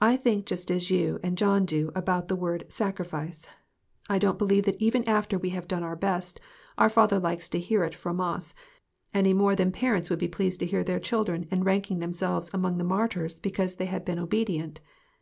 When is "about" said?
1.94-2.28